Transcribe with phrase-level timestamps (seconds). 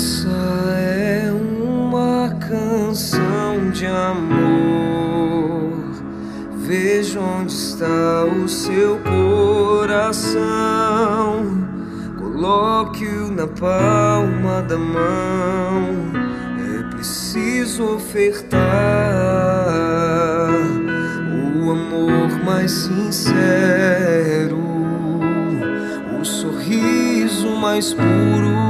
[0.00, 0.28] Essa
[0.78, 5.74] é uma canção de amor.
[6.56, 10.40] Veja onde está o seu coração.
[12.18, 16.14] Coloque-o na palma da mão.
[16.78, 18.58] É preciso ofertar
[21.62, 24.56] o amor mais sincero,
[26.18, 28.69] o sorriso mais puro.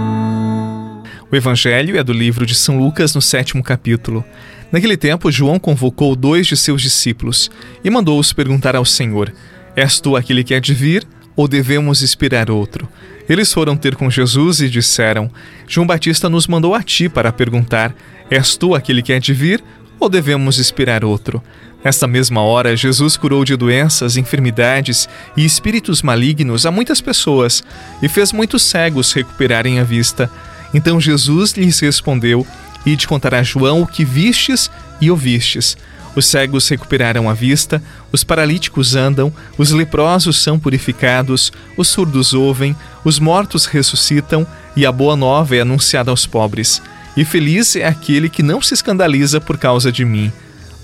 [1.32, 4.24] O evangelho é do livro de São Lucas, no sétimo capítulo.
[4.72, 7.48] Naquele tempo, João convocou dois de seus discípulos
[7.84, 9.32] e mandou-os perguntar ao Senhor:
[9.76, 12.88] És tu aquele que há de vir, ou devemos esperar outro?
[13.28, 15.30] Eles foram ter com Jesus e disseram:
[15.68, 17.94] João Batista nos mandou a ti para perguntar:
[18.28, 19.62] És tu aquele que há de vir,
[20.00, 21.40] ou devemos esperar outro?
[21.84, 27.62] Nesta mesma hora, Jesus curou de doenças, enfermidades e espíritos malignos a muitas pessoas
[28.02, 30.28] e fez muitos cegos recuperarem a vista.
[30.72, 32.46] Então Jesus lhes respondeu:
[32.84, 35.76] Ide contar a João o que vistes e ouvistes.
[36.14, 42.74] Os cegos recuperaram a vista, os paralíticos andam, os leprosos são purificados, os surdos ouvem,
[43.04, 46.82] os mortos ressuscitam e a boa nova é anunciada aos pobres.
[47.16, 50.32] E feliz é aquele que não se escandaliza por causa de mim.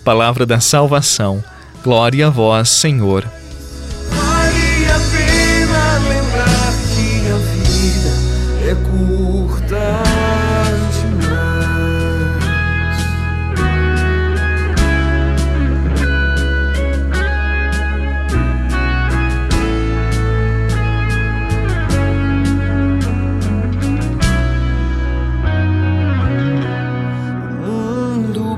[0.04, 1.42] Palavra da salvação.
[1.82, 3.24] Glória a vós, Senhor.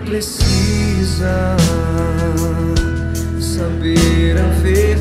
[0.09, 1.55] Precisa
[3.39, 4.98] saber a verdade.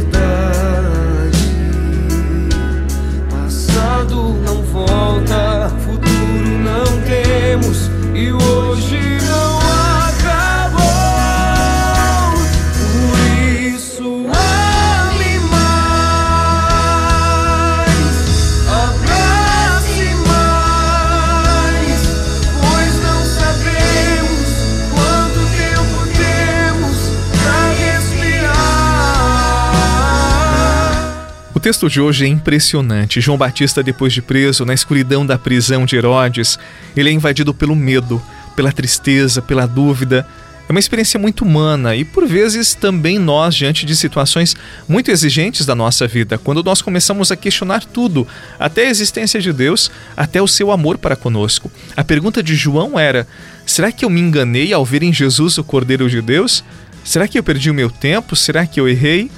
[31.68, 33.20] Texto de hoje é impressionante.
[33.20, 36.58] João Batista, depois de preso na escuridão da prisão de Herodes,
[36.96, 38.22] ele é invadido pelo medo,
[38.56, 40.26] pela tristeza, pela dúvida.
[40.70, 44.56] É uma experiência muito humana e, por vezes, também nós, diante de situações
[44.88, 48.26] muito exigentes da nossa vida, quando nós começamos a questionar tudo,
[48.58, 51.70] até a existência de Deus, até o seu amor para conosco.
[51.98, 53.28] A pergunta de João era:
[53.66, 56.64] será que eu me enganei ao ver em Jesus o Cordeiro de Deus?
[57.04, 58.38] Será que eu perdi o meu tempo?
[58.38, 59.30] Será que eu errei?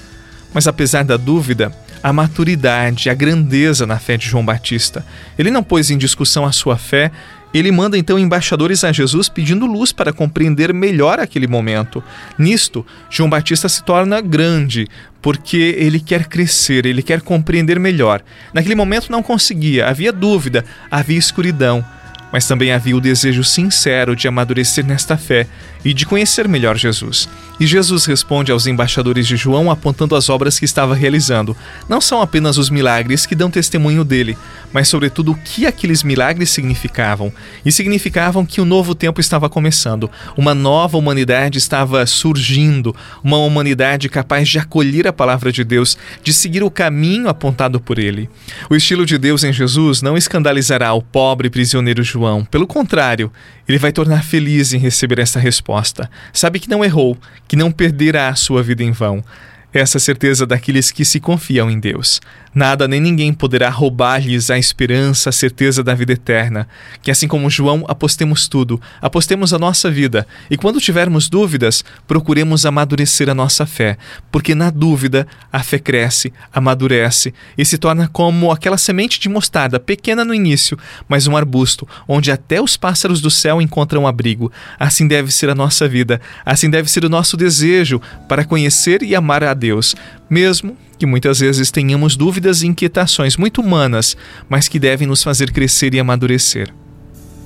[0.53, 5.05] Mas apesar da dúvida, a maturidade, a grandeza na fé de João Batista.
[5.37, 7.11] Ele não pôs em discussão a sua fé,
[7.53, 12.03] ele manda então embaixadores a Jesus pedindo luz para compreender melhor aquele momento.
[12.37, 14.87] Nisto, João Batista se torna grande,
[15.21, 18.21] porque ele quer crescer, ele quer compreender melhor.
[18.53, 21.83] Naquele momento não conseguia, havia dúvida, havia escuridão
[22.31, 25.47] mas também havia o desejo sincero de amadurecer nesta fé
[25.83, 27.29] e de conhecer melhor Jesus.
[27.59, 31.55] E Jesus responde aos embaixadores de João apontando as obras que estava realizando.
[31.89, 34.37] Não são apenas os milagres que dão testemunho dele,
[34.71, 37.33] mas sobretudo o que aqueles milagres significavam.
[37.65, 43.37] E significavam que o um novo tempo estava começando, uma nova humanidade estava surgindo, uma
[43.37, 48.29] humanidade capaz de acolher a palavra de Deus, de seguir o caminho apontado por ele.
[48.69, 52.43] O estilo de Deus em Jesus não escandalizará o pobre prisioneiro João.
[52.43, 53.31] Pelo contrário,
[53.67, 56.09] ele vai tornar feliz em receber essa resposta.
[56.33, 59.23] Sabe que não errou, que não perderá a sua vida em vão.
[59.71, 62.19] Essa certeza daqueles que se confiam em Deus.
[62.53, 66.67] Nada nem ninguém poderá roubar-lhes a esperança, a certeza da vida eterna.
[67.03, 72.65] Que assim como João, apostemos tudo, apostemos a nossa vida e quando tivermos dúvidas, procuremos
[72.65, 73.97] amadurecer a nossa fé,
[74.31, 79.79] porque na dúvida a fé cresce, amadurece e se torna como aquela semente de mostarda,
[79.79, 84.51] pequena no início, mas um arbusto onde até os pássaros do céu encontram abrigo.
[84.79, 89.15] Assim deve ser a nossa vida, assim deve ser o nosso desejo para conhecer e
[89.15, 89.95] amar a Deus,
[90.27, 94.17] mesmo que muitas vezes tenhamos dúvidas e inquietações muito humanas,
[94.49, 96.73] mas que devem nos fazer crescer e amadurecer.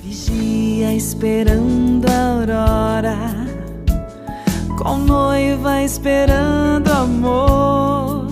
[0.04, 3.18] Vigia esperando a aurora,
[4.78, 8.28] com noiva esperando amor.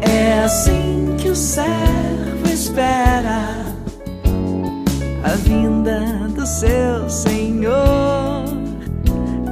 [0.00, 3.64] É assim que o servo espera
[5.22, 8.44] a vinda do seu Senhor.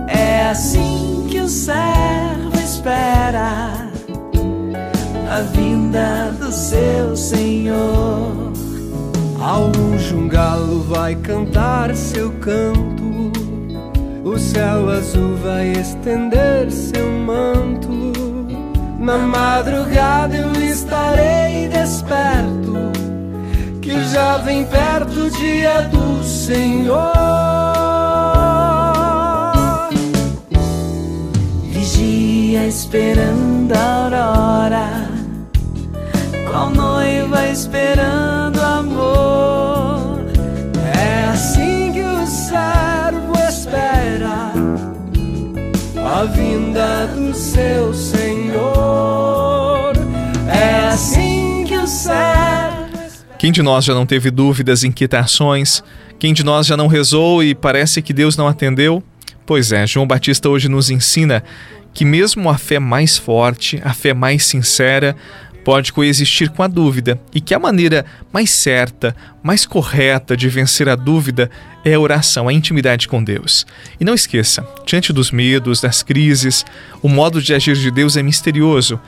[0.08, 2.39] É assim que o servo
[3.37, 3.91] a
[5.53, 8.53] vinda do seu Senhor.
[9.41, 13.32] Ao longe um galo vai cantar seu canto,
[14.25, 18.12] o céu azul vai estender seu manto.
[18.99, 22.93] Na madrugada eu estarei desperto,
[23.81, 27.80] que já vem perto o dia do Senhor.
[32.70, 35.11] Esperando a aurora,
[36.49, 40.20] qual noiva esperando amor.
[40.96, 44.52] É assim que o servo espera
[45.96, 48.31] a vinda do seu Senhor.
[50.46, 52.88] É assim que o servo
[53.37, 55.82] Quem de nós já não teve dúvidas, inquietações?
[56.20, 59.02] Quem de nós já não rezou e parece que Deus não atendeu?
[59.44, 61.43] Pois é, João Batista hoje nos ensina
[61.92, 65.16] que mesmo a fé mais forte, a fé mais sincera,
[65.64, 70.88] pode coexistir com a dúvida e que a maneira mais certa, mais correta de vencer
[70.88, 71.50] a dúvida
[71.84, 73.66] é a oração, a intimidade com Deus.
[73.98, 76.64] E não esqueça, diante dos medos, das crises,
[77.02, 79.00] o modo de agir de Deus é misterioso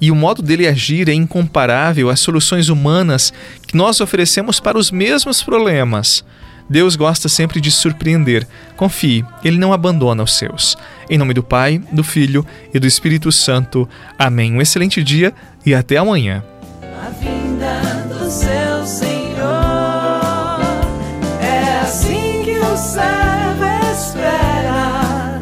[0.00, 3.32] e o modo dele agir é incomparável às soluções humanas
[3.66, 6.24] que nós oferecemos para os mesmos problemas.
[6.68, 8.46] Deus gosta sempre de surpreender.
[8.76, 10.76] Confie, Ele não abandona os seus.
[11.08, 13.88] Em nome do Pai, do Filho e do Espírito Santo.
[14.18, 14.52] Amém.
[14.52, 15.32] Um excelente dia
[15.64, 16.44] e até amanhã.
[16.82, 20.60] a vinda do seu Senhor.
[21.40, 25.40] É assim que o servo espera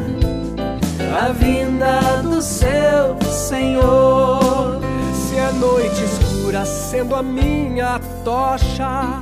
[1.19, 4.79] a vinda do seu Senhor.
[5.13, 9.21] Se a noite escura sendo a minha tocha.